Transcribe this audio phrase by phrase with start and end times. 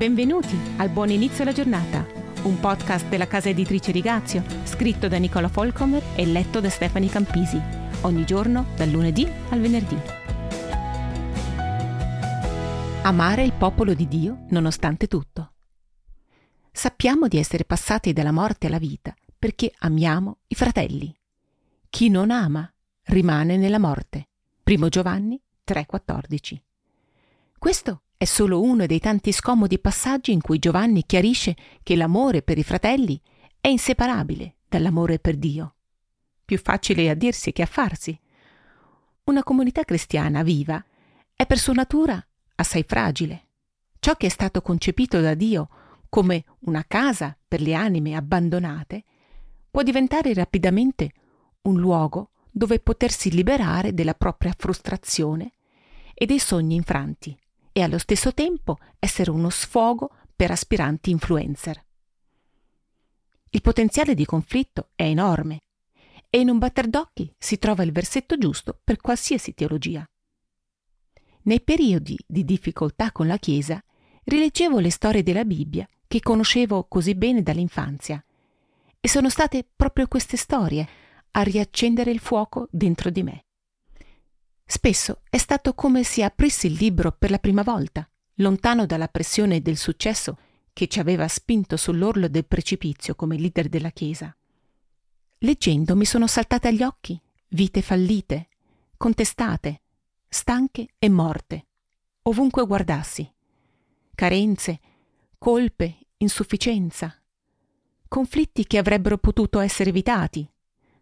[0.00, 2.06] Benvenuti al Buon Inizio alla Giornata,
[2.44, 7.60] un podcast della casa editrice Rigazio, scritto da Nicola Folcomer e letto da Stefani Campisi,
[8.00, 9.98] ogni giorno dal lunedì al venerdì.
[13.02, 15.52] Amare il popolo di Dio nonostante tutto.
[16.72, 21.14] Sappiamo di essere passati dalla morte alla vita perché amiamo i fratelli.
[21.90, 22.72] Chi non ama
[23.08, 24.28] rimane nella morte.
[24.62, 26.58] Primo Giovanni 3:14.
[27.58, 32.58] Questo è solo uno dei tanti scomodi passaggi in cui Giovanni chiarisce che l'amore per
[32.58, 33.18] i fratelli
[33.58, 35.76] è inseparabile dall'amore per Dio.
[36.44, 38.20] Più facile a dirsi che a farsi.
[39.24, 40.84] Una comunità cristiana viva
[41.34, 42.22] è per sua natura
[42.56, 43.46] assai fragile.
[43.98, 45.70] Ciò che è stato concepito da Dio
[46.10, 49.02] come una casa per le anime abbandonate
[49.70, 51.10] può diventare rapidamente
[51.62, 55.52] un luogo dove potersi liberare della propria frustrazione
[56.12, 57.34] e dei sogni infranti
[57.72, 61.84] e allo stesso tempo essere uno sfogo per aspiranti influencer.
[63.50, 65.62] Il potenziale di conflitto è enorme
[66.30, 70.04] e in un batter d'occhi si trova il versetto giusto per qualsiasi teologia.
[71.42, 73.82] Nei periodi di difficoltà con la Chiesa
[74.24, 78.24] rileggevo le storie della Bibbia che conoscevo così bene dall'infanzia
[79.00, 80.88] e sono state proprio queste storie
[81.32, 83.44] a riaccendere il fuoco dentro di me.
[84.72, 89.60] Spesso è stato come se aprissi il libro per la prima volta, lontano dalla pressione
[89.62, 90.38] del successo
[90.72, 94.32] che ci aveva spinto sull'orlo del precipizio come leader della Chiesa.
[95.38, 98.46] Leggendo mi sono saltate agli occhi vite fallite,
[98.96, 99.80] contestate,
[100.28, 101.66] stanche e morte,
[102.22, 103.28] ovunque guardassi.
[104.14, 104.80] Carenze,
[105.36, 107.20] colpe, insufficienza,
[108.06, 110.48] conflitti che avrebbero potuto essere evitati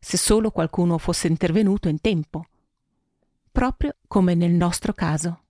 [0.00, 2.46] se solo qualcuno fosse intervenuto in tempo
[3.50, 5.42] proprio come nel nostro caso.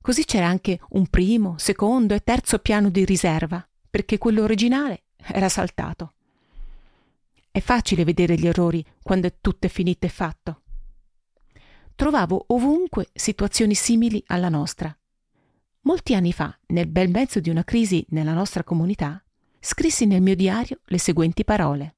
[0.00, 5.48] Così c'era anche un primo, secondo e terzo piano di riserva, perché quello originale era
[5.48, 6.12] saltato.
[7.50, 10.62] È facile vedere gli errori quando è tutto finito e fatto.
[11.94, 14.94] Trovavo ovunque situazioni simili alla nostra.
[15.80, 19.22] Molti anni fa, nel bel mezzo di una crisi nella nostra comunità,
[19.58, 21.96] scrissi nel mio diario le seguenti parole.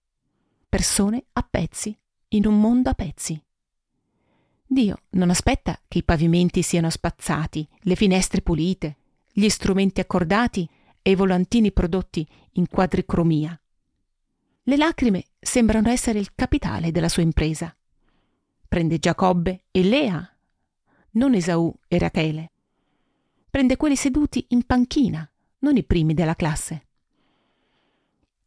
[0.68, 3.42] Persone a pezzi, in un mondo a pezzi.
[4.70, 8.96] Dio non aspetta che i pavimenti siano spazzati, le finestre pulite,
[9.32, 10.68] gli strumenti accordati
[11.00, 13.58] e i volantini prodotti in quadricromia.
[14.64, 17.74] Le lacrime sembrano essere il capitale della sua impresa.
[18.68, 20.36] Prende Giacobbe e Lea,
[21.12, 22.50] non Esaù e Rachele.
[23.48, 25.26] Prende quelli seduti in panchina,
[25.60, 26.86] non i primi della classe.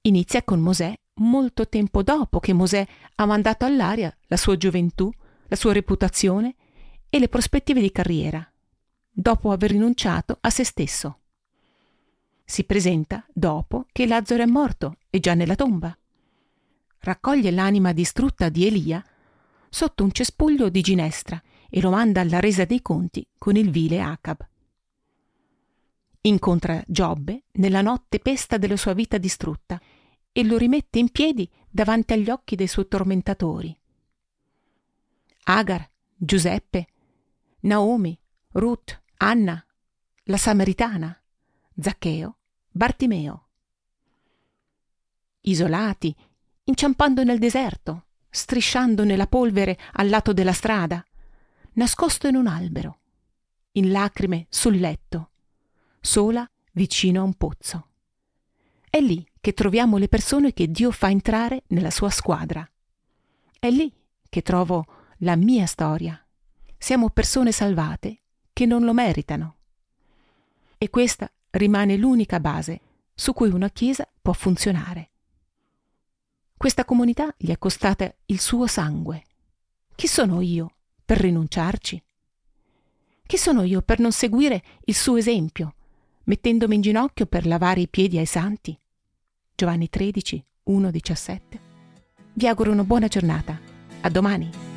[0.02, 5.12] Inizia con Mosè molto tempo dopo che Mosè ha mandato all'aria la sua gioventù
[5.52, 6.56] la sua reputazione
[7.10, 8.50] e le prospettive di carriera,
[9.10, 11.20] dopo aver rinunciato a se stesso.
[12.46, 15.96] Si presenta dopo che Lazzaro è morto e già nella tomba.
[17.00, 19.04] Raccoglie l'anima distrutta di Elia
[19.70, 24.00] sotto un cespuglio di ginestra e lo manda alla resa dei conti con il vile
[24.00, 24.48] Acab.
[26.22, 29.82] Incontra Giobbe nella notte pesta della sua vita distrutta
[30.32, 33.78] e lo rimette in piedi davanti agli occhi dei suoi tormentatori.
[35.44, 36.88] Agar, Giuseppe,
[37.62, 38.20] Naomi,
[38.52, 39.64] Ruth, Anna,
[40.26, 41.20] la Samaritana,
[41.80, 42.38] Zaccheo,
[42.70, 43.48] Bartimeo.
[45.42, 46.16] Isolati,
[46.66, 51.04] inciampando nel deserto, strisciando nella polvere al lato della strada,
[51.74, 53.00] nascosto in un albero,
[53.74, 55.32] in lacrime sul letto,
[56.00, 57.88] sola vicino a un pozzo.
[58.90, 62.70] È lì che troviamo le persone che Dio fa entrare nella sua squadra.
[63.58, 63.92] È lì
[64.30, 64.86] che trovo
[65.24, 66.20] la mia storia.
[66.78, 68.22] Siamo persone salvate
[68.54, 69.56] che non lo meritano.
[70.78, 72.82] E questa rimane l'unica base
[73.14, 75.10] su cui una Chiesa può funzionare.
[76.58, 79.24] Questa comunità gli è costata il suo sangue.
[79.96, 80.74] Chi sono io
[81.06, 82.04] per rinunciarci?
[83.26, 85.76] Chi sono io per non seguire il suo esempio,
[86.24, 88.78] mettendomi in ginocchio per lavare i piedi ai santi?
[89.56, 91.60] Giovanni 13, 1, 17.
[92.34, 93.60] Vi auguro una buona giornata.
[94.02, 94.71] A domani.